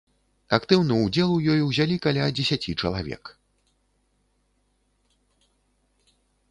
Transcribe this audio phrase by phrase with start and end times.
[0.57, 3.35] Актыўны ўдзел у ёй узялі каля дзесяці чалавек.